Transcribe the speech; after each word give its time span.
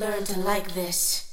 learn 0.00 0.24
to 0.24 0.40
like 0.40 0.72
this. 0.72 1.29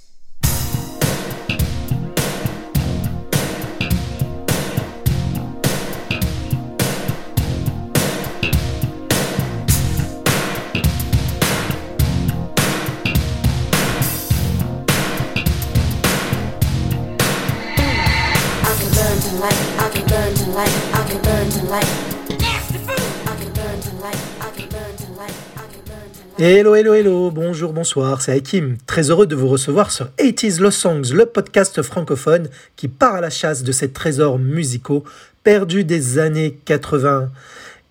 Hello, 26.39 26.75
hello, 26.75 26.93
hello, 26.93 27.31
bonjour, 27.31 27.73
bonsoir, 27.73 28.21
c'est 28.21 28.31
Hakim. 28.31 28.77
Très 28.85 29.09
heureux 29.09 29.25
de 29.25 29.35
vous 29.35 29.47
recevoir 29.47 29.89
sur 29.89 30.05
80s 30.19 30.61
Lost 30.61 30.77
Songs, 30.79 31.11
le 31.11 31.25
podcast 31.25 31.81
francophone 31.81 32.49
qui 32.75 32.87
part 32.87 33.15
à 33.15 33.21
la 33.21 33.31
chasse 33.31 33.63
de 33.63 33.71
ces 33.71 33.89
trésors 33.89 34.37
musicaux 34.37 35.03
perdus 35.43 35.83
des 35.83 36.19
années 36.19 36.55
80. 36.65 37.31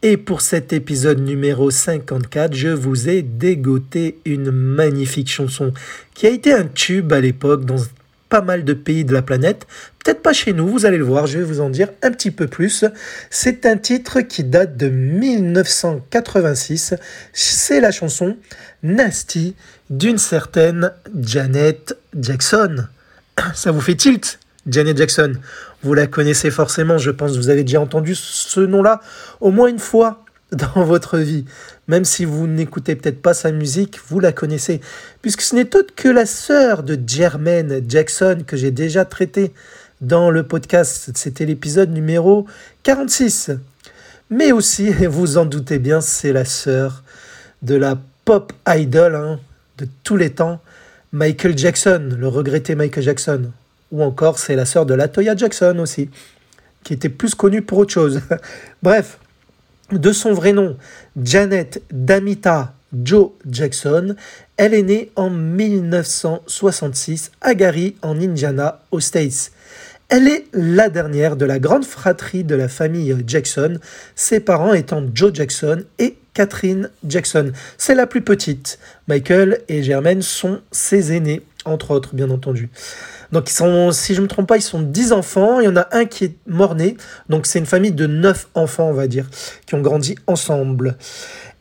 Et 0.02 0.16
pour 0.16 0.42
cet 0.42 0.72
épisode 0.72 1.18
numéro 1.18 1.72
54, 1.72 2.54
je 2.54 2.68
vous 2.68 3.08
ai 3.08 3.22
dégoté 3.22 4.20
une 4.24 4.52
magnifique 4.52 5.28
chanson 5.28 5.72
qui 6.14 6.28
a 6.28 6.30
été 6.30 6.52
un 6.52 6.66
tube 6.66 7.12
à 7.12 7.20
l'époque 7.20 7.64
dans 7.64 7.82
pas 8.28 8.40
mal 8.40 8.64
de 8.64 8.72
pays 8.72 9.04
de 9.04 9.12
la 9.12 9.22
planète. 9.22 9.66
Peut-être 10.04 10.22
pas 10.22 10.32
chez 10.32 10.52
nous, 10.52 10.68
vous 10.68 10.86
allez 10.86 10.98
le 10.98 11.04
voir, 11.04 11.26
je 11.26 11.38
vais 11.38 11.44
vous 11.44 11.60
en 11.60 11.70
dire 11.70 11.88
un 12.02 12.10
petit 12.10 12.30
peu 12.30 12.46
plus. 12.46 12.84
C'est 13.30 13.66
un 13.66 13.76
titre 13.76 14.20
qui 14.20 14.44
date 14.44 14.76
de 14.76 14.88
1986. 14.88 16.94
C'est 17.32 17.80
la 17.80 17.90
chanson 17.90 18.36
Nasty 18.82 19.54
d'une 19.90 20.18
certaine 20.18 20.92
Janet 21.18 21.96
Jackson. 22.18 22.86
Ça 23.54 23.70
vous 23.70 23.80
fait 23.80 23.94
tilt 23.94 24.38
Janet 24.66 24.96
Jackson. 24.96 25.34
Vous 25.82 25.94
la 25.94 26.06
connaissez 26.06 26.50
forcément, 26.50 26.98
je 26.98 27.10
pense, 27.10 27.36
vous 27.36 27.48
avez 27.48 27.62
déjà 27.62 27.80
entendu 27.80 28.14
ce 28.14 28.60
nom-là 28.60 29.00
au 29.40 29.50
moins 29.50 29.68
une 29.68 29.78
fois 29.78 30.24
dans 30.52 30.84
votre 30.84 31.18
vie. 31.18 31.44
Même 31.88 32.04
si 32.04 32.24
vous 32.24 32.46
n'écoutez 32.46 32.96
peut-être 32.96 33.20
pas 33.20 33.34
sa 33.34 33.52
musique, 33.52 33.98
vous 34.08 34.20
la 34.20 34.32
connaissez. 34.32 34.80
Puisque 35.22 35.42
ce 35.42 35.54
n'est 35.54 35.76
autre 35.76 35.94
que 35.94 36.08
la 36.08 36.26
sœur 36.26 36.82
de 36.82 36.98
Jermaine 37.06 37.82
Jackson 37.88 38.38
que 38.46 38.56
j'ai 38.56 38.70
déjà 38.70 39.04
traité 39.04 39.52
dans 40.00 40.30
le 40.30 40.42
podcast. 40.42 41.10
C'était 41.14 41.46
l'épisode 41.46 41.90
numéro 41.90 42.46
46. 42.82 43.52
Mais 44.30 44.52
aussi, 44.52 44.90
vous 45.08 45.38
en 45.38 45.46
doutez 45.46 45.78
bien, 45.78 46.00
c'est 46.00 46.32
la 46.32 46.44
sœur 46.44 47.02
de 47.62 47.74
la 47.74 47.98
pop 48.24 48.52
idol 48.68 49.14
hein, 49.14 49.40
de 49.78 49.86
tous 50.04 50.16
les 50.16 50.30
temps, 50.30 50.60
Michael 51.12 51.56
Jackson, 51.56 52.16
le 52.18 52.28
regretté 52.28 52.74
Michael 52.74 53.04
Jackson. 53.04 53.50
Ou 53.92 54.02
encore, 54.02 54.38
c'est 54.38 54.56
la 54.56 54.66
sœur 54.66 54.84
de 54.84 54.94
Latoya 54.94 55.36
Jackson 55.36 55.78
aussi, 55.78 56.10
qui 56.82 56.92
était 56.92 57.08
plus 57.08 57.34
connue 57.34 57.62
pour 57.62 57.78
autre 57.78 57.92
chose. 57.92 58.20
Bref, 58.82 59.18
de 59.92 60.12
son 60.12 60.32
vrai 60.32 60.52
nom, 60.52 60.76
Janet 61.22 61.82
Damita 61.90 62.74
Joe 63.04 63.30
Jackson, 63.48 64.16
elle 64.56 64.74
est 64.74 64.82
née 64.82 65.12
en 65.16 65.30
1966 65.30 67.32
à 67.40 67.54
Gary, 67.54 67.96
en 68.02 68.20
Indiana, 68.20 68.80
aux 68.90 69.00
States. 69.00 69.52
Elle 70.08 70.28
est 70.28 70.46
la 70.52 70.88
dernière 70.88 71.34
de 71.36 71.44
la 71.44 71.58
grande 71.58 71.84
fratrie 71.84 72.44
de 72.44 72.54
la 72.54 72.68
famille 72.68 73.16
Jackson, 73.26 73.80
ses 74.14 74.38
parents 74.38 74.72
étant 74.72 75.02
Joe 75.12 75.34
Jackson 75.34 75.82
et 75.98 76.16
Catherine 76.32 76.90
Jackson. 77.04 77.50
C'est 77.76 77.96
la 77.96 78.06
plus 78.06 78.22
petite. 78.22 78.78
Michael 79.08 79.62
et 79.68 79.82
Germaine 79.82 80.22
sont 80.22 80.60
ses 80.70 81.12
aînés, 81.12 81.42
entre 81.64 81.90
autres, 81.90 82.14
bien 82.14 82.30
entendu. 82.30 82.68
Donc, 83.32 83.50
ils 83.50 83.54
sont, 83.54 83.92
si 83.92 84.14
je 84.14 84.20
ne 84.20 84.24
me 84.24 84.28
trompe 84.28 84.48
pas, 84.48 84.56
ils 84.56 84.62
sont 84.62 84.80
10 84.80 85.12
enfants. 85.12 85.60
Il 85.60 85.64
y 85.64 85.68
en 85.68 85.76
a 85.76 85.88
un 85.92 86.04
qui 86.04 86.24
est 86.24 86.36
mort-né. 86.46 86.96
Donc, 87.28 87.46
c'est 87.46 87.58
une 87.58 87.66
famille 87.66 87.92
de 87.92 88.06
9 88.06 88.48
enfants, 88.54 88.88
on 88.88 88.92
va 88.92 89.06
dire, 89.06 89.28
qui 89.66 89.74
ont 89.74 89.80
grandi 89.80 90.16
ensemble. 90.26 90.96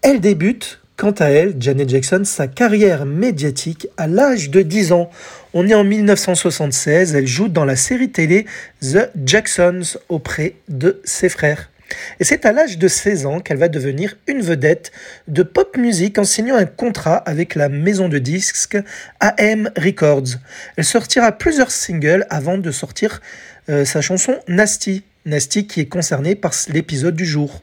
Elle 0.02 0.20
débute, 0.20 0.82
quant 0.98 1.12
à 1.12 1.26
elle, 1.26 1.56
Janet 1.60 1.90
Jackson, 1.90 2.22
sa 2.24 2.48
carrière 2.48 3.06
médiatique 3.06 3.88
à 3.98 4.08
l'âge 4.08 4.50
de 4.50 4.62
10 4.62 4.92
ans. 4.92 5.10
On 5.54 5.68
est 5.68 5.74
en 5.74 5.84
1976. 5.84 7.16
Elle 7.16 7.28
joue 7.28 7.48
dans 7.48 7.66
la 7.66 7.76
série 7.76 8.12
télé 8.12 8.46
The 8.82 9.10
Jacksons 9.26 9.98
auprès 10.10 10.56
de 10.70 11.02
ses 11.04 11.30
frères. 11.30 11.70
Et 12.20 12.24
c'est 12.24 12.46
à 12.46 12.52
l'âge 12.52 12.78
de 12.78 12.88
16 12.88 13.26
ans 13.26 13.40
qu'elle 13.40 13.58
va 13.58 13.68
devenir 13.68 14.16
une 14.28 14.42
vedette 14.42 14.92
de 15.28 15.44
pop 15.44 15.78
music 15.78 16.18
en 16.18 16.24
signant 16.24 16.56
un 16.56 16.66
contrat 16.66 17.18
avec 17.18 17.56
la 17.56 17.70
maison 17.70 18.10
de 18.10 18.18
disques 18.18 18.78
AM 19.20 19.70
Records. 19.78 20.40
Elle 20.78 20.86
sortira 20.86 21.32
plusieurs 21.32 21.72
singles 21.72 22.26
avant 22.30 22.58
de 22.58 22.72
sortir 22.72 23.22
euh, 23.70 23.86
sa 23.86 24.02
chanson 24.02 24.38
Nasty. 24.48 25.04
Nasty 25.26 25.68
qui 25.68 25.82
est 25.82 25.88
concernée 25.88 26.36
par 26.36 26.54
l'épisode 26.70 27.16
du 27.16 27.26
jour. 27.26 27.62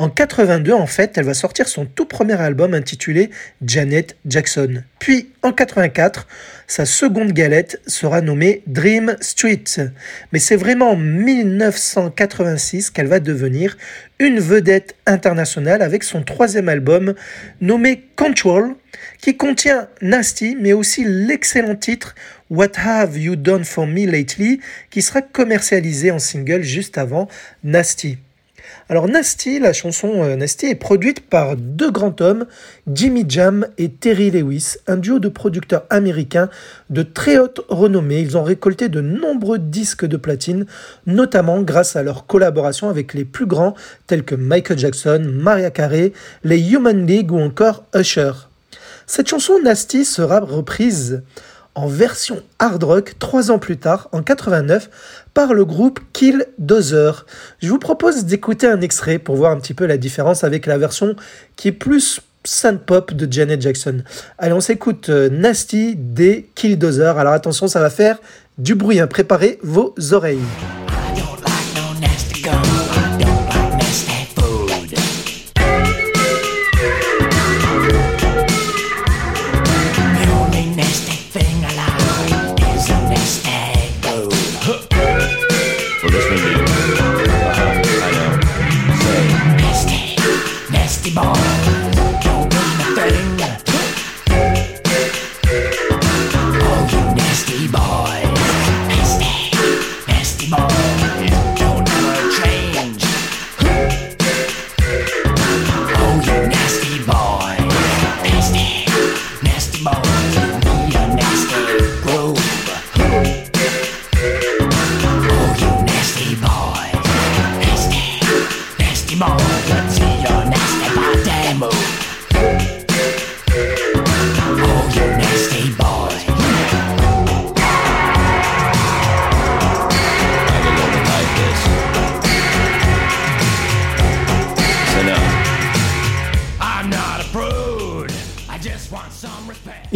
En 0.00 0.08
82, 0.10 0.72
en 0.72 0.86
fait, 0.86 1.18
elle 1.18 1.24
va 1.24 1.34
sortir 1.34 1.66
son 1.66 1.84
tout 1.84 2.06
premier 2.06 2.40
album 2.40 2.72
intitulé 2.72 3.30
Janet 3.66 4.16
Jackson. 4.24 4.84
Puis, 5.00 5.30
en 5.42 5.50
84, 5.50 6.28
sa 6.68 6.86
seconde 6.86 7.32
galette 7.32 7.80
sera 7.84 8.20
nommée 8.20 8.62
Dream 8.68 9.16
Street. 9.20 9.64
Mais 10.32 10.38
c'est 10.38 10.54
vraiment 10.54 10.92
en 10.92 10.96
1986 10.96 12.90
qu'elle 12.90 13.08
va 13.08 13.18
devenir 13.18 13.76
une 14.20 14.38
vedette 14.38 14.94
internationale 15.04 15.82
avec 15.82 16.04
son 16.04 16.22
troisième 16.22 16.68
album 16.68 17.14
nommé 17.60 18.04
Control, 18.14 18.76
qui 19.20 19.36
contient 19.36 19.88
Nasty, 20.00 20.56
mais 20.60 20.74
aussi 20.74 21.02
l'excellent 21.04 21.74
titre 21.74 22.14
What 22.50 22.72
Have 22.76 23.18
You 23.18 23.34
Done 23.34 23.64
For 23.64 23.88
Me 23.88 24.06
Lately, 24.06 24.60
qui 24.90 25.02
sera 25.02 25.22
commercialisé 25.22 26.12
en 26.12 26.20
single 26.20 26.62
juste 26.62 26.98
avant 26.98 27.26
Nasty. 27.64 28.18
Alors 28.88 29.08
Nasty, 29.08 29.58
la 29.58 29.72
chanson 29.72 30.22
euh, 30.22 30.36
Nasty 30.36 30.66
est 30.66 30.74
produite 30.74 31.28
par 31.28 31.56
deux 31.56 31.90
grands 31.90 32.14
hommes, 32.20 32.46
Jimmy 32.92 33.24
Jam 33.28 33.66
et 33.76 33.90
Terry 33.90 34.30
Lewis, 34.30 34.76
un 34.86 34.96
duo 34.96 35.18
de 35.18 35.28
producteurs 35.28 35.84
américains 35.90 36.48
de 36.88 37.02
très 37.02 37.38
haute 37.38 37.60
renommée. 37.68 38.20
Ils 38.20 38.36
ont 38.36 38.42
récolté 38.42 38.88
de 38.88 39.00
nombreux 39.00 39.58
disques 39.58 40.06
de 40.06 40.16
platine, 40.16 40.66
notamment 41.06 41.60
grâce 41.62 41.96
à 41.96 42.02
leur 42.02 42.26
collaboration 42.26 42.88
avec 42.88 43.14
les 43.14 43.24
plus 43.24 43.46
grands 43.46 43.74
tels 44.06 44.24
que 44.24 44.34
Michael 44.34 44.78
Jackson, 44.78 45.30
Maria 45.32 45.70
Carey, 45.70 46.12
les 46.44 46.72
Human 46.72 47.06
League 47.06 47.32
ou 47.32 47.40
encore 47.40 47.84
Usher. 47.94 48.32
Cette 49.06 49.28
chanson 49.28 49.58
Nasty 49.62 50.04
sera 50.04 50.40
reprise 50.40 51.22
en 51.78 51.86
version 51.86 52.42
hard 52.58 52.82
rock 52.82 53.14
trois 53.20 53.52
ans 53.52 53.60
plus 53.60 53.76
tard, 53.76 54.08
en 54.10 54.22
89, 54.22 54.90
par 55.32 55.54
le 55.54 55.64
groupe 55.64 56.00
Kill 56.12 56.46
Dozer. 56.58 57.24
Je 57.62 57.68
vous 57.68 57.78
propose 57.78 58.24
d'écouter 58.24 58.66
un 58.66 58.80
extrait 58.80 59.20
pour 59.20 59.36
voir 59.36 59.52
un 59.52 59.60
petit 59.60 59.74
peu 59.74 59.86
la 59.86 59.96
différence 59.96 60.42
avec 60.42 60.66
la 60.66 60.76
version 60.76 61.14
qui 61.54 61.68
est 61.68 61.72
plus 61.72 62.20
synth 62.42 62.80
pop 62.80 63.14
de 63.14 63.32
Janet 63.32 63.62
Jackson. 63.62 64.02
Allez, 64.38 64.54
on 64.54 64.60
s'écoute 64.60 65.08
euh, 65.08 65.28
Nasty 65.28 65.94
des 65.96 66.50
Kill 66.56 66.78
Dozer. 66.78 67.16
Alors 67.16 67.32
attention, 67.32 67.68
ça 67.68 67.80
va 67.80 67.90
faire 67.90 68.18
du 68.58 68.74
bruit. 68.74 68.98
Hein. 68.98 69.06
Préparez 69.06 69.60
vos 69.62 69.94
oreilles. 70.10 70.40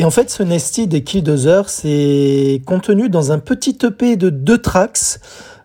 Et 0.02 0.04
en 0.04 0.10
fait, 0.10 0.31
ce 0.31 0.43
Nesty 0.43 0.88
des 0.88 1.04
Killdozer, 1.04 1.69
c'est 1.69 2.60
contenu 2.66 3.08
dans 3.08 3.31
un 3.31 3.38
petit 3.38 3.78
EP 3.84 4.16
de 4.16 4.31
deux 4.31 4.58
tracks. 4.58 5.20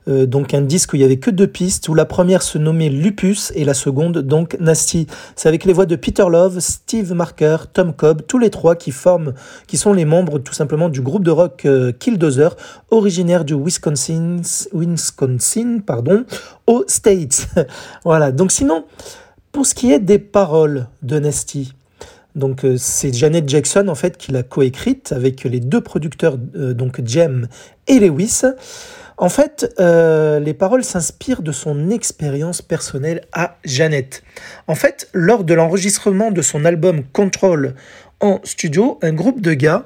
Euh, 0.08 0.28
donc 0.28 0.54
un 0.54 0.62
disque 0.62 0.94
où 0.94 0.96
il 0.96 1.02
y 1.02 1.04
avait 1.04 1.18
que 1.18 1.32
deux 1.32 1.48
pistes, 1.48 1.90
où 1.90 1.96
la 1.96 2.06
première 2.06 2.44
se 2.44 2.60
nommait 2.60 2.90
Lupus 2.90 3.52
et 3.56 3.66
la 3.66 3.74
seconde 3.74 4.20
donc 4.20 4.56
Nasty. 4.60 5.08
C'est 5.36 5.50
avec 5.50 5.66
les 5.66 5.74
voix 5.74 5.88
de 5.88 5.96
Peter 5.96 6.26
Love, 6.30 6.60
Steve 6.60 7.14
Marker, 7.14 7.58
Tom 7.74 7.94
Cobb, 7.94 8.28
tous 8.28 8.38
les 8.38 8.52
trois 8.52 8.76
qui 8.76 8.92
forment, 8.92 9.34
qui 9.66 9.76
sont 9.76 9.92
les 9.92 10.06
membres 10.06 10.38
tout 10.38 10.54
simplement 10.54 10.90
du 10.90 11.02
groupe 11.02 11.24
de 11.24 11.32
rock 11.32 11.66
euh, 11.66 11.92
Killdozer, 11.92 12.50
originaire 12.92 13.44
du 13.44 13.56
Wisconsin, 13.56 14.42
Wisconsin, 14.72 15.80
pardon, 15.84 16.26
aux 16.68 16.84
States. 16.86 17.48
voilà. 18.06 18.32
Donc 18.32 18.52
sinon, 18.52 18.86
pour 19.52 19.66
ce 19.66 19.74
qui 19.74 19.92
est 19.92 20.00
des 20.00 20.20
paroles 20.20 20.86
de 21.02 21.18
Nasty, 21.18 21.74
donc 22.38 22.64
euh, 22.64 22.76
c'est 22.78 23.14
Janet 23.14 23.48
Jackson 23.50 23.88
en 23.88 23.96
fait 23.96 24.18
qui 24.18 24.32
l'a 24.32 24.44
coécrite 24.44 25.12
avec 25.12 25.44
les 25.44 25.60
deux 25.60 25.82
producteurs 25.82 26.38
donc 26.38 27.02
Jem 27.06 27.48
et 27.88 28.00
Lewis. 28.00 28.44
En 29.20 29.30
fait, 29.30 29.74
euh, 29.80 30.40
les 30.40 30.54
paroles 30.54 30.84
s'inspirent 30.84 31.42
de 31.42 31.52
son 31.52 31.90
expérience 31.90 32.62
personnelle 32.62 33.22
à 33.34 33.58
Jeannette. 33.66 34.22
En 34.68 34.76
fait, 34.76 35.10
lors 35.12 35.44
de 35.44 35.56
l'enregistrement 35.56 36.30
de 36.30 36.44
son 36.44 36.66
album 36.66 37.02
Control 37.14 37.74
en 38.20 38.40
studio, 38.44 39.00
un 39.02 39.14
groupe 39.14 39.42
de 39.42 39.54
gars 39.54 39.86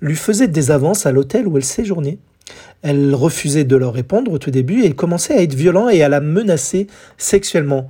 lui 0.00 0.16
faisait 0.16 0.48
des 0.48 0.72
avances 0.72 1.06
à 1.06 1.12
l'hôtel 1.12 1.46
où 1.46 1.56
elle 1.56 1.64
séjournait. 1.64 2.18
Elle 2.82 3.14
refusait 3.14 3.62
de 3.62 3.76
leur 3.76 3.94
répondre 3.94 4.32
au 4.32 4.38
tout 4.38 4.50
début 4.50 4.82
et 4.82 4.92
commençait 4.94 5.34
à 5.34 5.42
être 5.42 5.54
violent 5.54 5.88
et 5.88 6.02
à 6.02 6.08
la 6.08 6.20
menacer 6.20 6.88
sexuellement. 7.18 7.88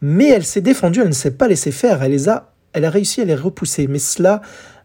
Mais 0.00 0.28
elle 0.28 0.44
s'est 0.44 0.62
défendue, 0.62 1.00
elle 1.00 1.08
ne 1.08 1.12
s'est 1.12 1.32
pas 1.32 1.48
laissée 1.48 1.72
faire, 1.72 2.02
elle, 2.02 2.12
les 2.12 2.30
a, 2.30 2.49
elle 2.72 2.84
a 2.84 2.90
réussi 2.90 3.20
à 3.20 3.24
les 3.24 3.34
repousser. 3.34 3.86
Mais 3.86 3.98
cela 3.98 4.42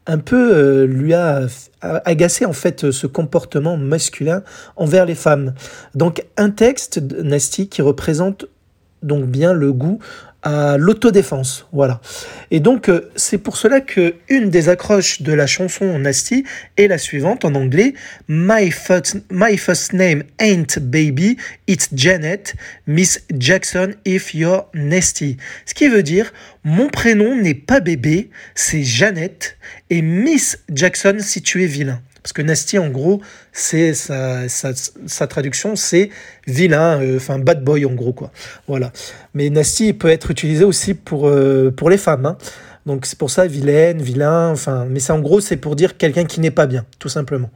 un 0.07 0.19
peu 0.19 0.55
euh, 0.55 0.85
lui 0.85 1.13
a 1.13 1.47
agacé 1.81 2.45
en 2.45 2.53
fait 2.53 2.91
ce 2.91 3.07
comportement 3.07 3.77
masculin 3.77 4.43
envers 4.75 5.05
les 5.05 5.15
femmes. 5.15 5.53
Donc 5.95 6.25
un 6.37 6.51
texte 6.51 7.01
Nasty 7.23 7.69
qui 7.69 7.81
représente 7.81 8.45
donc 9.01 9.25
bien 9.25 9.53
le 9.53 9.71
goût 9.71 9.99
l'autodéfense, 10.77 11.65
voilà. 11.73 12.01
Et 12.51 12.59
donc 12.59 12.87
euh, 12.87 13.09
c'est 13.15 13.39
pour 13.39 13.57
cela 13.57 13.81
que 13.81 14.15
une 14.29 14.49
des 14.51 14.69
accroches 14.69 15.23
de 15.23 15.33
la 15.33 15.47
chanson 15.47 15.97
Nasty 15.97 16.45
est 16.77 16.87
la 16.87 16.99
suivante 16.99 17.45
en 17.45 17.55
anglais 17.55 17.95
My 18.27 18.71
first, 18.71 19.93
name 19.93 20.23
ain't 20.39 20.79
baby, 20.79 21.37
it's 21.67 21.89
Janet, 21.93 22.55
Miss 22.85 23.23
Jackson 23.35 23.95
if 24.05 24.35
you're 24.35 24.65
nasty. 24.75 25.37
Ce 25.65 25.73
qui 25.73 25.87
veut 25.87 26.03
dire 26.03 26.31
mon 26.63 26.89
prénom 26.89 27.35
n'est 27.35 27.55
pas 27.55 27.79
bébé, 27.79 28.29
c'est 28.53 28.83
Jeannette 28.83 29.57
et 29.89 30.01
Miss 30.01 30.59
Jackson 30.71 31.17
si 31.19 31.41
tu 31.41 31.63
es 31.63 31.67
vilain. 31.67 32.01
Parce 32.25 32.33
que 32.33 32.41
nasty, 32.41 32.79
en 32.79 32.89
gros, 32.89 33.21
c'est 33.51 33.93
sa, 33.93 35.27
traduction, 35.27 35.75
c'est 35.75 36.09
vilain, 36.47 36.99
euh, 36.99 37.17
enfin 37.17 37.37
bad 37.37 37.63
boy 37.63 37.85
en 37.85 37.93
gros 37.93 38.13
quoi. 38.13 38.31
Voilà. 38.67 38.91
Mais 39.35 39.51
nasty 39.51 39.93
peut 39.93 40.07
être 40.07 40.31
utilisé 40.31 40.63
aussi 40.63 40.95
pour, 40.95 41.27
euh, 41.27 41.71
les 41.87 41.99
femmes. 41.99 42.25
Hein. 42.25 42.37
Donc 42.87 43.05
c'est 43.05 43.19
pour 43.19 43.29
ça 43.29 43.45
vilaine, 43.45 44.01
vilain, 44.01 44.49
enfin, 44.49 44.87
mais 44.89 44.99
c'est 44.99 45.13
en 45.13 45.19
gros 45.19 45.39
c'est 45.39 45.57
pour 45.57 45.75
dire 45.75 45.97
quelqu'un 45.97 46.25
qui 46.25 46.39
n'est 46.39 46.49
pas 46.49 46.65
bien, 46.65 46.83
tout 46.97 47.09
simplement. 47.09 47.51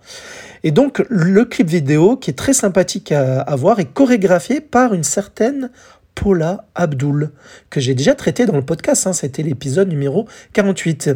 Et 0.64 0.70
donc 0.70 1.04
le 1.10 1.46
clip 1.46 1.68
vidéo 1.68 2.16
qui 2.16 2.30
est 2.30 2.36
très 2.36 2.54
sympathique 2.54 3.12
à 3.12 3.56
voir 3.56 3.80
est 3.80 3.92
chorégraphié 3.92 4.62
par 4.62 4.94
une 4.94 5.04
certaine 5.04 5.72
Paula 6.16 6.66
Abdul, 6.76 7.32
que 7.70 7.80
j'ai 7.80 7.96
déjà 7.96 8.14
traité 8.16 8.46
dans 8.46 8.56
le 8.56 8.66
podcast, 8.66 9.08
hein, 9.08 9.14
c'était 9.14 9.44
l'épisode 9.44 9.88
numéro 9.88 10.28
48. 10.54 11.12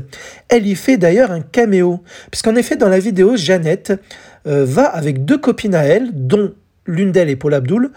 Elle 0.50 0.66
y 0.66 0.76
fait 0.76 0.98
d'ailleurs 0.98 1.32
un 1.32 1.42
caméo, 1.42 2.04
puisqu'en 2.32 2.56
effet 2.56 2.78
dans 2.78 2.90
la 2.90 3.00
vidéo, 3.00 3.36
Jeannette 3.36 3.94
euh, 4.48 4.66
va 4.66 4.86
avec 4.86 5.26
deux 5.26 5.38
copines 5.38 5.76
à 5.76 5.84
elle, 5.84 6.10
dont 6.14 6.54
l'une 6.86 7.12
d'elles 7.12 7.30
est 7.30 7.36
Paula 7.36 7.58
Abdul, 7.58 7.92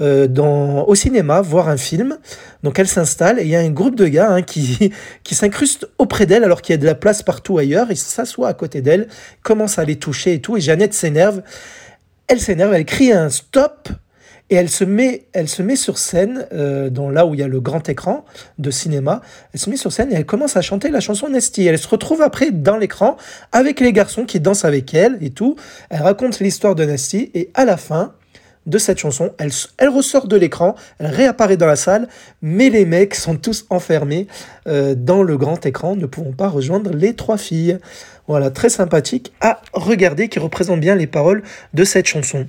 euh, 0.00 0.26
dans, 0.26 0.84
au 0.84 0.94
cinéma 0.94 1.40
voir 1.40 1.68
un 1.68 1.76
film. 1.76 2.18
Donc 2.62 2.78
elle 2.78 2.88
s'installe 2.88 3.38
et 3.38 3.42
il 3.42 3.48
y 3.48 3.56
a 3.56 3.60
un 3.60 3.70
groupe 3.70 3.94
de 3.94 4.06
gars 4.06 4.30
hein, 4.30 4.42
qui, 4.42 4.92
qui 5.22 5.34
s'incruste 5.34 5.88
auprès 5.98 6.26
d'elle 6.26 6.44
alors 6.44 6.62
qu'il 6.62 6.72
y 6.72 6.74
a 6.74 6.78
de 6.78 6.86
la 6.86 6.94
place 6.94 7.22
partout 7.22 7.58
ailleurs. 7.58 7.88
Ils 7.90 7.96
s'assoient 7.96 8.48
à 8.48 8.54
côté 8.54 8.82
d'elle, 8.82 9.08
commencent 9.42 9.78
à 9.78 9.84
les 9.84 9.96
toucher 9.96 10.34
et 10.34 10.40
tout. 10.40 10.56
Et 10.56 10.60
Jeannette 10.60 10.94
s'énerve. 10.94 11.42
Elle 12.28 12.40
s'énerve, 12.40 12.72
elle 12.72 12.84
crie 12.84 13.12
un 13.12 13.28
stop 13.28 13.88
et 14.50 14.54
elle 14.54 14.68
se 14.68 14.84
met, 14.84 15.26
elle 15.32 15.48
se 15.48 15.62
met 15.62 15.76
sur 15.76 15.98
scène, 15.98 16.46
euh, 16.52 16.90
dans 16.90 17.08
là 17.08 17.26
où 17.26 17.34
il 17.34 17.40
y 17.40 17.42
a 17.42 17.48
le 17.48 17.60
grand 17.60 17.88
écran 17.88 18.24
de 18.58 18.70
cinéma, 18.70 19.22
elle 19.52 19.60
se 19.60 19.70
met 19.70 19.76
sur 19.76 19.92
scène 19.92 20.12
et 20.12 20.14
elle 20.14 20.26
commence 20.26 20.56
à 20.56 20.62
chanter 20.62 20.90
la 20.90 21.00
chanson 21.00 21.28
Nesty. 21.28 21.66
Elle 21.66 21.78
se 21.78 21.88
retrouve 21.88 22.20
après 22.22 22.50
dans 22.50 22.76
l'écran 22.76 23.16
avec 23.52 23.80
les 23.80 23.92
garçons 23.92 24.24
qui 24.24 24.40
dansent 24.40 24.64
avec 24.64 24.92
elle 24.94 25.16
et 25.20 25.30
tout. 25.30 25.56
Elle 25.88 26.02
raconte 26.02 26.40
l'histoire 26.40 26.74
de 26.74 26.84
Nesty 26.84 27.30
et 27.34 27.50
à 27.54 27.64
la 27.64 27.76
fin, 27.76 28.12
de 28.66 28.78
cette 28.78 28.98
chanson. 28.98 29.32
Elle, 29.38 29.88
ressort 29.88 30.28
de 30.28 30.36
l'écran, 30.36 30.74
elle 30.98 31.06
réapparaît 31.06 31.56
dans 31.56 31.66
la 31.66 31.76
salle, 31.76 32.08
mais 32.42 32.70
les 32.70 32.84
mecs 32.84 33.14
sont 33.14 33.36
tous 33.36 33.66
enfermés 33.70 34.26
euh, 34.66 34.94
dans 34.94 35.22
le 35.22 35.36
grand 35.36 35.64
écran, 35.66 35.96
ne 35.96 36.06
pouvant 36.06 36.32
pas 36.32 36.48
rejoindre 36.48 36.90
les 36.92 37.14
trois 37.14 37.38
filles. 37.38 37.78
Voilà, 38.28 38.50
très 38.50 38.68
sympathique 38.68 39.32
à 39.40 39.60
regarder, 39.72 40.28
qui 40.28 40.38
représente 40.38 40.78
bien 40.80 40.94
les 40.94 41.08
paroles 41.08 41.42
de 41.74 41.82
cette 41.82 42.06
chanson, 42.06 42.46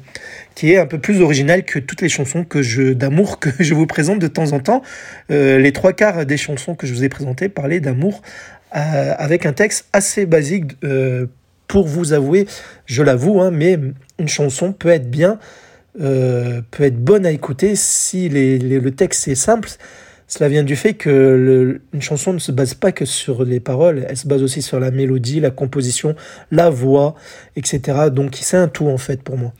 qui 0.53 0.71
est 0.71 0.77
un 0.77 0.85
peu 0.85 0.99
plus 0.99 1.19
originale 1.19 1.63
que 1.63 1.79
toutes 1.79 2.01
les 2.01 2.09
chansons 2.09 2.43
que 2.43 2.61
je 2.61 2.93
d'amour 2.93 3.39
que 3.39 3.49
je 3.59 3.73
vous 3.73 3.87
présente 3.87 4.19
de 4.19 4.27
temps 4.27 4.51
en 4.51 4.59
temps. 4.59 4.83
Euh, 5.31 5.57
les 5.57 5.73
trois 5.73 5.93
quarts 5.93 6.27
des 6.27 6.37
chansons 6.37 6.75
que 6.75 6.85
je 6.85 6.93
vous 6.93 7.03
ai 7.03 7.09
présentées 7.09 7.49
parlaient 7.49 7.79
d'amour 7.79 8.21
euh, 8.75 9.13
avec 9.17 9.47
un 9.47 9.53
texte 9.53 9.87
assez 9.93 10.25
basique. 10.27 10.77
pour 11.67 11.87
vous 11.87 12.13
avouer, 12.13 12.45
je 12.85 13.01
l'avoue, 13.01 13.41
hein, 13.41 13.49
mais 13.49 13.79
une 14.19 14.27
chanson 14.27 14.73
peut 14.73 14.89
être 14.89 15.09
bien 15.09 15.39
euh, 16.01 16.61
peut 16.71 16.83
être 16.83 16.97
bonne 16.97 17.25
à 17.25 17.31
écouter 17.31 17.75
si 17.75 18.29
le 18.29 18.89
texte 18.89 19.27
est 19.27 19.35
simple. 19.35 19.69
Cela 20.27 20.49
vient 20.49 20.63
du 20.63 20.75
fait 20.75 20.95
que 20.95 21.79
une 21.93 22.01
chanson 22.01 22.33
ne 22.33 22.39
se 22.39 22.51
base 22.51 22.73
pas 22.73 22.91
que 22.91 23.05
sur 23.05 23.43
les 23.43 23.59
paroles, 23.59 24.05
elle 24.07 24.17
se 24.17 24.27
base 24.27 24.41
aussi 24.41 24.61
sur 24.61 24.79
la 24.79 24.89
mélodie, 24.89 25.39
la 25.39 25.51
composition, 25.51 26.15
la 26.49 26.69
voix, 26.69 27.13
etc. 27.55 28.09
Donc 28.11 28.39
c'est 28.41 28.57
un 28.57 28.67
tout 28.67 28.87
en 28.87 28.97
fait 28.97 29.21
pour 29.21 29.37
moi. 29.37 29.53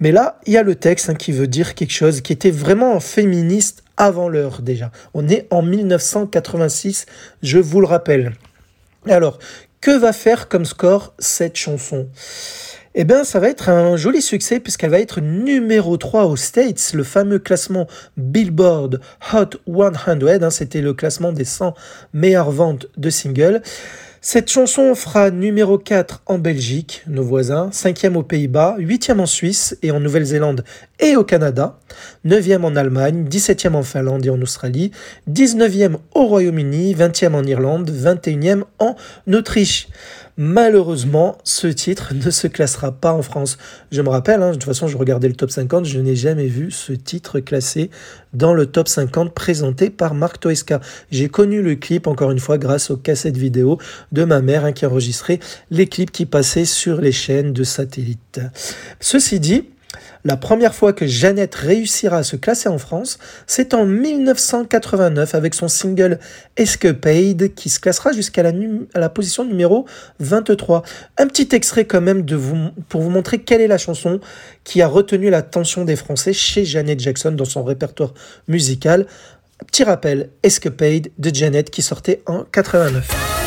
Mais 0.00 0.12
là, 0.12 0.38
il 0.46 0.52
y 0.52 0.56
a 0.56 0.62
le 0.62 0.74
texte 0.74 1.10
hein, 1.10 1.14
qui 1.14 1.32
veut 1.32 1.46
dire 1.46 1.74
quelque 1.74 1.92
chose 1.92 2.20
qui 2.20 2.32
était 2.32 2.50
vraiment 2.50 3.00
féministe 3.00 3.82
avant 3.96 4.28
l'heure 4.28 4.60
déjà. 4.62 4.92
On 5.14 5.28
est 5.28 5.46
en 5.50 5.62
1986, 5.62 7.06
je 7.42 7.58
vous 7.58 7.80
le 7.80 7.86
rappelle. 7.86 8.32
Alors, 9.08 9.38
que 9.80 9.90
va 9.90 10.12
faire 10.12 10.48
comme 10.48 10.64
score 10.64 11.14
cette 11.18 11.56
chanson? 11.56 12.08
Eh 12.94 13.04
bien, 13.04 13.24
ça 13.24 13.40
va 13.40 13.48
être 13.48 13.68
un 13.68 13.96
joli 13.96 14.22
succès 14.22 14.60
puisqu'elle 14.60 14.90
va 14.90 15.00
être 15.00 15.20
numéro 15.20 15.96
3 15.96 16.26
aux 16.26 16.36
States, 16.36 16.92
le 16.94 17.02
fameux 17.02 17.40
classement 17.40 17.88
Billboard 18.16 19.00
Hot 19.32 19.50
100, 19.66 20.42
hein, 20.42 20.50
c'était 20.50 20.80
le 20.80 20.94
classement 20.94 21.32
des 21.32 21.44
100 21.44 21.74
meilleures 22.12 22.52
ventes 22.52 22.86
de 22.96 23.10
singles. 23.10 23.62
Cette 24.26 24.50
chanson 24.50 24.94
fera 24.94 25.30
numéro 25.30 25.76
4 25.76 26.22
en 26.24 26.38
Belgique, 26.38 27.02
nos 27.06 27.22
voisins, 27.22 27.68
5e 27.70 28.14
aux 28.14 28.22
Pays-Bas, 28.22 28.76
8e 28.78 29.18
en 29.18 29.26
Suisse 29.26 29.76
et 29.82 29.90
en 29.90 30.00
Nouvelle-Zélande 30.00 30.64
et 30.98 31.14
au 31.14 31.24
Canada, 31.24 31.78
9e 32.24 32.62
en 32.62 32.74
Allemagne, 32.74 33.26
17e 33.28 33.74
en 33.74 33.82
Finlande 33.82 34.24
et 34.24 34.30
en 34.30 34.40
Australie, 34.40 34.92
19e 35.30 35.96
au 36.14 36.24
Royaume-Uni, 36.24 36.94
20e 36.94 37.34
en 37.34 37.44
Irlande, 37.44 37.90
21e 37.90 38.62
en 38.78 38.96
Autriche. 39.30 39.88
Malheureusement, 40.36 41.38
ce 41.44 41.68
titre 41.68 42.12
ne 42.12 42.28
se 42.30 42.48
classera 42.48 42.90
pas 42.90 43.12
en 43.12 43.22
France. 43.22 43.56
Je 43.92 44.02
me 44.02 44.08
rappelle, 44.08 44.42
hein, 44.42 44.48
de 44.48 44.54
toute 44.54 44.64
façon, 44.64 44.88
je 44.88 44.96
regardais 44.96 45.28
le 45.28 45.34
top 45.34 45.50
50, 45.50 45.84
je 45.84 46.00
n'ai 46.00 46.16
jamais 46.16 46.48
vu 46.48 46.72
ce 46.72 46.92
titre 46.92 47.38
classé 47.38 47.88
dans 48.32 48.52
le 48.52 48.66
top 48.66 48.88
50 48.88 49.32
présenté 49.32 49.90
par 49.90 50.14
Marc 50.14 50.40
Toesca. 50.40 50.80
J'ai 51.12 51.28
connu 51.28 51.62
le 51.62 51.76
clip, 51.76 52.08
encore 52.08 52.32
une 52.32 52.40
fois, 52.40 52.58
grâce 52.58 52.90
aux 52.90 52.96
cassettes 52.96 53.36
vidéo 53.36 53.78
de 54.10 54.24
ma 54.24 54.40
mère 54.40 54.64
hein, 54.64 54.72
qui 54.72 54.86
enregistrait 54.86 55.38
les 55.70 55.86
clips 55.86 56.10
qui 56.10 56.26
passaient 56.26 56.64
sur 56.64 57.00
les 57.00 57.12
chaînes 57.12 57.52
de 57.52 57.62
satellite. 57.62 58.40
Ceci 58.98 59.38
dit, 59.38 59.68
la 60.24 60.38
première 60.38 60.74
fois 60.74 60.94
que 60.94 61.06
Jeannette 61.06 61.54
réussira 61.54 62.18
à 62.18 62.22
se 62.22 62.36
classer 62.36 62.68
en 62.70 62.78
France, 62.78 63.18
c'est 63.46 63.74
en 63.74 63.84
1989 63.84 65.34
avec 65.34 65.54
son 65.54 65.68
single 65.68 66.18
Escapade 66.56 67.54
qui 67.54 67.68
se 67.68 67.78
classera 67.78 68.12
jusqu'à 68.12 68.42
la, 68.42 69.08
position 69.10 69.44
numéro 69.44 69.84
23. 70.20 70.82
Un 71.18 71.26
petit 71.26 71.48
extrait 71.54 71.84
quand 71.84 72.00
même 72.00 72.24
pour 72.88 73.02
vous 73.02 73.10
montrer 73.10 73.42
quelle 73.42 73.60
est 73.60 73.68
la 73.68 73.78
chanson 73.78 74.18
qui 74.64 74.80
a 74.80 74.88
retenu 74.88 75.28
l'attention 75.28 75.84
des 75.84 75.96
Français 75.96 76.32
chez 76.32 76.64
Janet 76.64 76.98
Jackson 77.00 77.32
dans 77.32 77.44
son 77.44 77.62
répertoire 77.62 78.14
musical. 78.48 79.06
Petit 79.66 79.84
rappel, 79.84 80.30
Escapade 80.42 81.08
de 81.18 81.34
Janet 81.34 81.70
qui 81.70 81.82
sortait 81.82 82.22
en 82.26 82.44
89. 82.44 83.43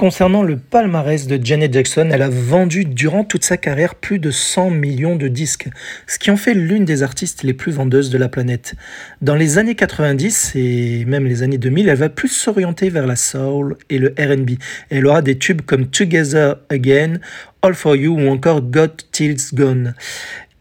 Concernant 0.00 0.42
le 0.42 0.56
palmarès 0.56 1.26
de 1.26 1.38
Janet 1.44 1.74
Jackson, 1.74 2.08
elle 2.10 2.22
a 2.22 2.30
vendu 2.30 2.86
durant 2.86 3.22
toute 3.22 3.44
sa 3.44 3.58
carrière 3.58 3.94
plus 3.94 4.18
de 4.18 4.30
100 4.30 4.70
millions 4.70 5.14
de 5.14 5.28
disques, 5.28 5.68
ce 6.06 6.18
qui 6.18 6.30
en 6.30 6.38
fait 6.38 6.54
l'une 6.54 6.86
des 6.86 7.02
artistes 7.02 7.42
les 7.42 7.52
plus 7.52 7.70
vendeuses 7.70 8.08
de 8.08 8.16
la 8.16 8.30
planète. 8.30 8.76
Dans 9.20 9.34
les 9.34 9.58
années 9.58 9.74
90 9.74 10.52
et 10.54 11.04
même 11.04 11.26
les 11.26 11.42
années 11.42 11.58
2000, 11.58 11.90
elle 11.90 11.98
va 11.98 12.08
plus 12.08 12.30
s'orienter 12.30 12.88
vers 12.88 13.06
la 13.06 13.14
soul 13.14 13.76
et 13.90 13.98
le 13.98 14.14
R&B. 14.18 14.52
Elle 14.88 15.06
aura 15.06 15.20
des 15.20 15.36
tubes 15.36 15.60
comme 15.60 15.86
Together 15.88 16.56
Again, 16.70 17.18
All 17.60 17.74
For 17.74 17.94
You 17.94 18.18
ou 18.18 18.30
encore 18.30 18.62
Got 18.62 19.04
Tills 19.12 19.52
Gone. 19.52 19.92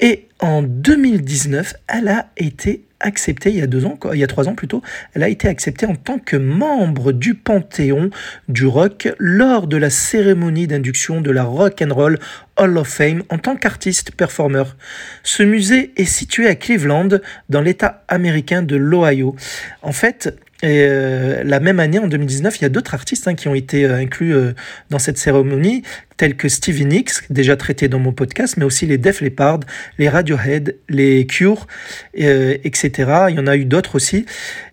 Et 0.01 0.27
en 0.41 0.63
2019, 0.63 1.75
elle 1.88 2.10
a 2.10 2.27
été 2.36 2.84
acceptée 3.00 3.50
il 3.50 3.58
y 3.58 3.62
a 3.62 3.68
deux 3.68 3.86
ans, 3.86 3.98
il 4.13 4.20
y 4.20 4.24
a 4.24 4.27
trois 4.27 4.48
ans 4.48 4.56
plutôt, 4.56 4.82
elle 5.13 5.24
a 5.24 5.29
été 5.29 5.48
acceptée 5.48 5.86
en 5.86 5.96
tant 5.96 6.20
que 6.20 6.36
membre 6.36 7.12
du 7.12 7.34
Panthéon 7.36 8.10
du 8.48 8.65
rock 8.65 9.10
lors 9.18 9.68
de 9.68 9.77
la 9.77 9.89
cérémonie 9.89 10.68
d'induction 10.68 11.22
de 11.22 11.32
la 11.32 11.44
Rock 11.44 11.82
and 11.82 11.94
Roll 11.94 12.20
Hall 12.58 12.77
of 12.77 12.88
Fame 12.88 13.24
en 13.29 13.38
tant 13.38 13.56
qu'artiste 13.56 14.12
performeur. 14.12 14.75
Ce 15.24 15.44
musée 15.44 15.94
est 15.96 16.06
situé 16.06 16.48
à 16.48 16.56
Cleveland, 16.56 17.10
dans 17.50 17.62
l'État 17.62 18.03
américain 18.08 18.62
de 18.62 18.75
l'Ohio. 18.75 19.36
En 19.82 19.91
fait, 19.91 20.36
euh, 20.63 21.41
la 21.44 21.60
même 21.60 21.79
année, 21.79 22.00
en 22.00 22.08
2019, 22.08 22.60
il 22.60 22.62
y 22.63 22.65
a 22.65 22.70
d'autres 22.70 22.94
artistes 22.94 23.27
hein, 23.27 23.36
qui 23.36 23.48
ont 23.48 23.56
été 23.56 23.86
euh, 23.86 23.96
inclus 23.96 24.36
euh, 24.36 24.53
dans 24.89 25.00
cette 25.00 25.18
cérémonie, 25.18 25.84
tels 26.19 26.35
que 26.35 26.49
Stevie 26.49 26.85
Nicks, 26.85 27.13
déjà 27.29 27.55
traité 27.55 27.88
dans 27.88 27.97
mon 27.97 28.11
podcast, 28.11 28.57
mais 28.57 28.65
aussi 28.65 28.85
les 28.85 28.97
Def 28.97 29.21
Leppard, 29.21 29.61
les 29.97 30.09
Radiohead, 30.09 30.75
les 30.89 31.25
Cure, 31.25 31.65
etc. 32.13 32.91
Il 33.29 33.35
y 33.38 33.39
en 33.39 33.47
a 33.47 33.55
eu 33.55 33.63
d'autres 33.63 33.95
aussi. 33.95 34.25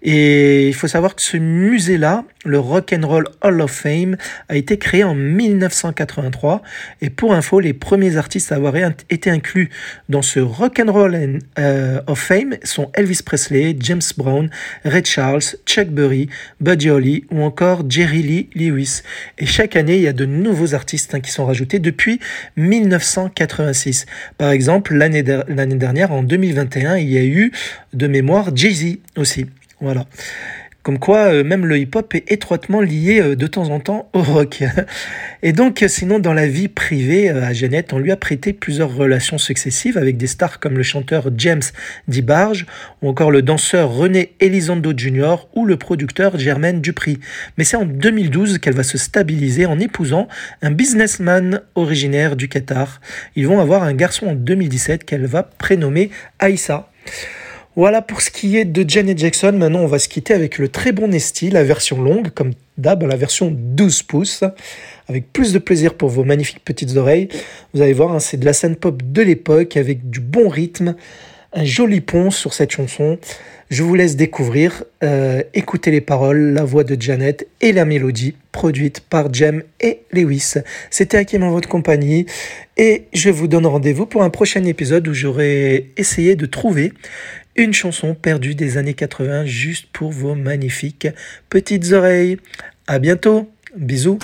Et 0.02 0.66
il 0.66 0.74
faut 0.74 0.88
savoir 0.88 1.14
que 1.14 1.22
ce 1.22 1.36
musée-là, 1.36 2.24
le 2.44 2.58
Rock 2.58 2.92
and 2.92 3.06
Roll 3.06 3.28
Hall 3.42 3.60
of 3.60 3.70
Fame, 3.70 4.16
a 4.48 4.56
été 4.56 4.76
créé 4.76 5.04
en 5.04 5.14
1983. 5.14 6.62
Et 7.00 7.10
pour 7.10 7.32
info, 7.32 7.60
les 7.60 7.74
premiers 7.74 8.16
artistes 8.16 8.50
à 8.50 8.56
avoir 8.56 8.74
été 9.08 9.30
inclus 9.30 9.70
dans 10.08 10.22
ce 10.22 10.40
Rock 10.40 10.80
and 10.80 10.90
Roll 10.90 11.38
of 12.08 12.18
Fame 12.18 12.56
sont 12.64 12.90
Elvis 12.94 13.20
Presley, 13.24 13.76
James 13.78 14.02
Brown, 14.16 14.50
Ray 14.84 15.04
Charles, 15.04 15.44
Chuck 15.64 15.90
Berry, 15.90 16.28
Buddy 16.60 16.90
Holly 16.90 17.24
ou 17.30 17.42
encore 17.42 17.88
Jerry 17.88 18.22
Lee 18.22 18.50
Lewis. 18.56 19.02
Et 19.38 19.46
chaque 19.46 19.76
année, 19.76 19.94
il 19.94 20.02
y 20.02 20.08
a 20.08 20.12
de 20.12 20.26
nouveaux 20.26 20.74
artistes 20.74 21.14
hein, 21.14 21.20
qui 21.20 21.30
sont 21.30 21.36
rajoutés 21.45 21.78
depuis 21.78 22.21
1986. 22.57 24.07
Par 24.38 24.50
exemple, 24.50 24.95
l'année 24.95 25.23
dernière, 25.23 26.12
en 26.12 26.23
2021, 26.23 26.97
il 26.97 27.11
y 27.11 27.19
a 27.19 27.25
eu 27.25 27.52
de 27.93 28.07
mémoire 28.07 28.57
Jay-Z 28.57 28.99
aussi. 29.16 29.47
Voilà. 29.81 30.07
Comme 30.87 31.00
quoi, 31.00 31.33
euh, 31.33 31.43
même 31.43 31.66
le 31.66 31.78
hip-hop 31.78 32.14
est 32.14 32.31
étroitement 32.31 32.81
lié 32.81 33.21
euh, 33.21 33.35
de 33.35 33.49
temps 33.49 33.71
en 33.71 33.81
temps 33.81 34.09
au 34.12 34.23
rock. 34.23 34.62
Et 35.43 35.52
donc, 35.52 35.85
sinon, 35.88 36.21
dans 36.21 36.33
la 36.33 36.47
vie 36.47 36.69
privée, 36.69 37.28
euh, 37.28 37.43
à 37.43 37.52
Jeannette, 37.52 37.93
on 37.93 37.99
lui 37.99 38.12
a 38.12 38.16
prêté 38.16 38.52
plusieurs 38.52 38.95
relations 38.95 39.37
successives 39.37 39.99
avec 39.99 40.16
des 40.16 40.28
stars 40.28 40.61
comme 40.61 40.76
le 40.76 40.85
chanteur 40.85 41.31
James 41.37 41.64
DiBarge, 42.07 42.66
ou 43.02 43.09
encore 43.09 43.33
le 43.33 43.43
danseur 43.43 43.90
René 43.90 44.37
Elizondo 44.38 44.93
Jr., 44.97 45.49
ou 45.57 45.66
le 45.66 45.76
producteur 45.76 46.38
Germaine 46.38 46.81
Dupri. 46.81 47.19
Mais 47.59 47.64
c'est 47.64 47.76
en 47.76 47.85
2012 47.85 48.59
qu'elle 48.59 48.76
va 48.76 48.85
se 48.85 48.97
stabiliser 48.97 49.66
en 49.66 49.81
épousant 49.81 50.28
un 50.62 50.71
businessman 50.71 51.62
originaire 51.75 52.37
du 52.37 52.47
Qatar. 52.47 53.00
Ils 53.35 53.49
vont 53.49 53.59
avoir 53.59 53.83
un 53.83 53.93
garçon 53.93 54.28
en 54.28 54.35
2017 54.37 55.05
qu'elle 55.05 55.26
va 55.26 55.43
prénommer 55.43 56.11
Aïssa. 56.38 56.88
Voilà 57.76 58.00
pour 58.00 58.23
ce 58.23 58.30
qui 58.30 58.56
est 58.56 58.64
de 58.64 58.88
Janet 58.88 59.18
Jackson. 59.18 59.52
Maintenant, 59.52 59.80
on 59.80 59.87
va 59.87 59.99
se 59.99 60.09
quitter 60.09 60.33
avec 60.33 60.56
le 60.56 60.68
très 60.68 60.92
bon 60.92 61.09
Nesty, 61.09 61.50
la 61.50 61.62
version 61.62 62.00
longue, 62.00 62.30
comme 62.30 62.52
d'hab, 62.78 63.02
la 63.02 63.16
version 63.16 63.52
12 63.54 64.02
pouces, 64.04 64.45
avec 65.09 65.30
plus 65.30 65.52
de 65.52 65.59
plaisir 65.59 65.92
pour 65.92 66.09
vos 66.09 66.25
magnifiques 66.25 66.64
petites 66.64 66.97
oreilles. 66.97 67.28
Vous 67.75 67.83
allez 67.83 67.92
voir, 67.92 68.12
hein, 68.12 68.18
c'est 68.18 68.38
de 68.38 68.47
la 68.47 68.54
scène 68.54 68.76
pop 68.76 69.02
de 69.04 69.21
l'époque, 69.21 69.76
avec 69.76 70.09
du 70.09 70.21
bon 70.21 70.49
rythme, 70.49 70.97
un 71.52 71.64
joli 71.66 72.00
pont 72.00 72.30
sur 72.30 72.54
cette 72.54 72.71
chanson. 72.71 73.18
Je 73.68 73.83
vous 73.83 73.95
laisse 73.95 74.16
découvrir, 74.16 74.85
euh, 75.04 75.42
écouter 75.52 75.90
les 75.90 76.00
paroles, 76.00 76.54
la 76.54 76.64
voix 76.64 76.83
de 76.85 76.97
Janet 76.99 77.47
et 77.61 77.73
la 77.73 77.85
mélodie 77.85 78.37
produite 78.52 79.00
par 79.00 79.35
Jem 79.35 79.62
et 79.80 80.00
Lewis. 80.12 80.54
C'était 80.88 81.18
Hakim 81.18 81.42
en 81.42 81.50
votre 81.50 81.68
compagnie 81.68 82.25
et 82.78 83.04
je 83.12 83.28
vous 83.28 83.49
donne 83.49 83.66
rendez-vous 83.66 84.06
pour 84.06 84.23
un 84.23 84.30
prochain 84.30 84.64
épisode 84.64 85.06
où 85.09 85.14
j'aurai 85.14 85.90
essayé 85.97 86.37
de 86.37 86.47
trouver 86.47 86.92
une 87.56 87.72
chanson 87.72 88.14
perdue 88.14 88.54
des 88.54 88.76
années 88.78 88.94
80 88.94 89.46
juste 89.46 89.86
pour 89.92 90.10
vos 90.10 90.34
magnifiques 90.34 91.08
petites 91.48 91.92
oreilles. 91.92 92.38
À 92.86 92.98
bientôt. 92.98 93.50
Bisous. 93.76 94.18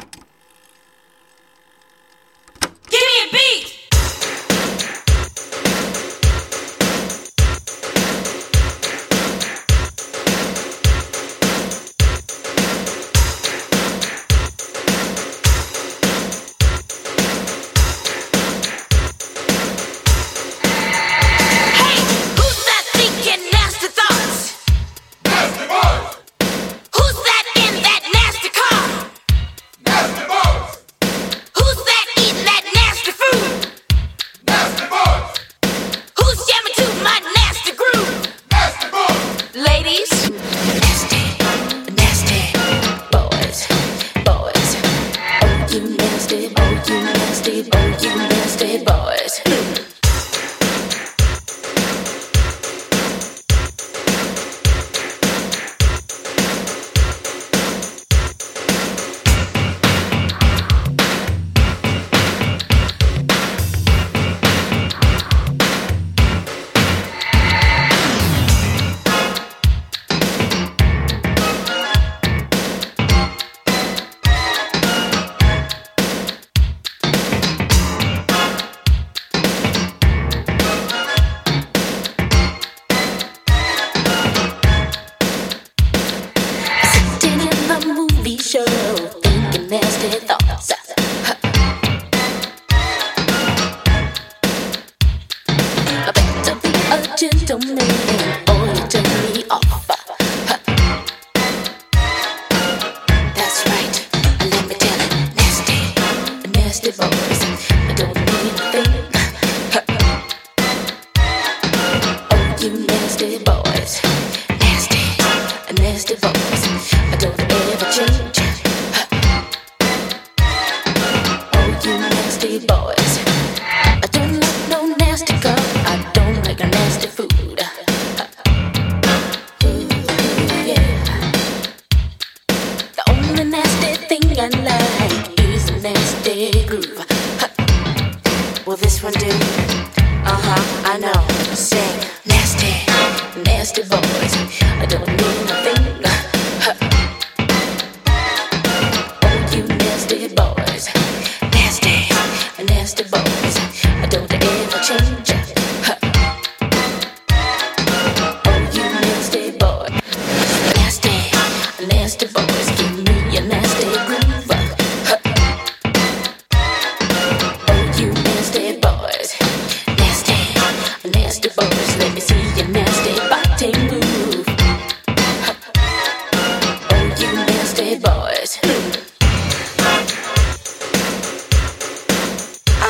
I 144.61 144.85
don't 144.87 145.07
know. 145.07 145.32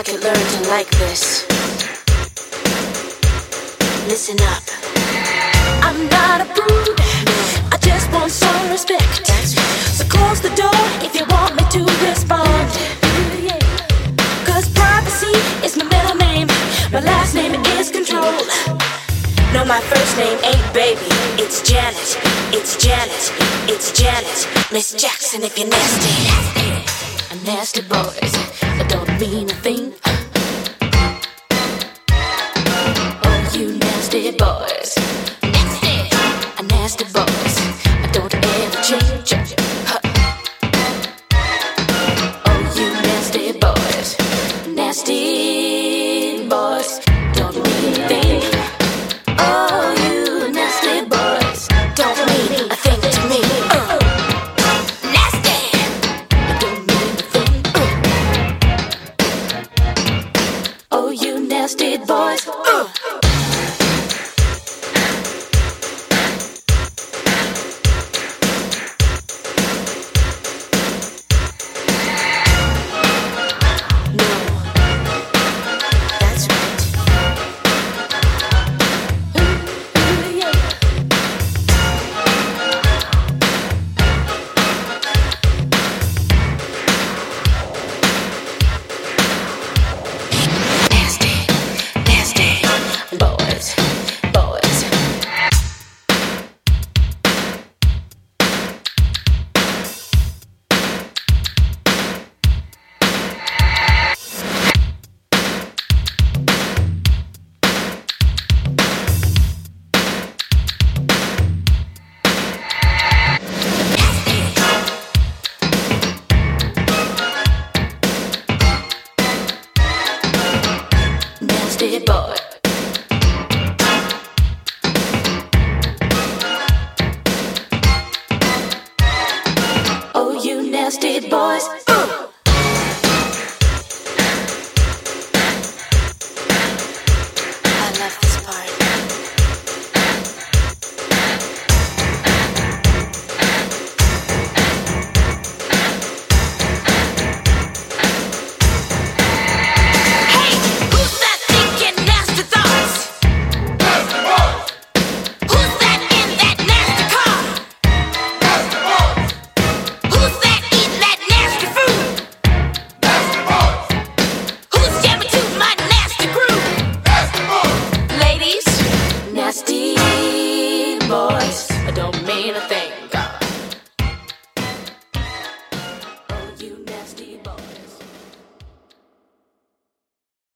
This. 0.04 1.46
Listen 4.08 4.36
up. 4.42 4.62
I'm 5.82 6.08
not 6.08 6.40
a 6.40 6.46
prude. 6.54 6.98
I 7.70 7.78
just 7.80 8.10
want 8.12 8.30
some 8.30 8.70
respect. 8.70 9.26
So 9.26 10.04
close 10.06 10.40
the 10.40 10.50
door 10.56 10.82
if 11.06 11.14
you 11.14 11.24
want 11.30 11.54
me 11.56 11.64
to 11.76 11.84
respond. 12.08 12.68
Cause 14.44 14.68
privacy 14.74 15.36
is 15.64 15.76
my 15.76 15.84
middle 15.84 16.16
name. 16.16 16.48
My 16.90 17.00
last 17.00 17.34
name 17.34 17.54
is 17.78 17.90
control. 17.90 18.32
No, 19.54 19.64
my 19.64 19.80
first 19.82 20.16
name 20.16 20.38
ain't 20.44 20.74
baby. 20.74 21.00
It's 21.38 21.62
Janet. 21.62 22.18
It's 22.52 22.76
Janet. 22.76 23.24
It's 23.68 23.92
Janet. 23.92 24.48
Miss 24.72 24.94
Jackson 24.94 25.42
if 25.44 25.56
you're 25.56 25.68
nasty. 25.68 26.82
I'm 27.30 27.42
nasty 27.44 27.82
boys. 27.82 28.71
I 29.22 29.24
a 29.24 29.46
thing. 29.62 29.94
Oh, 33.24 33.50
you 33.54 33.78
nasty 33.78 34.32
boys. 34.32 35.41